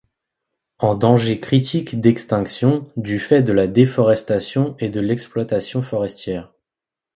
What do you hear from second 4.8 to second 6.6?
de l'exploitation forestière.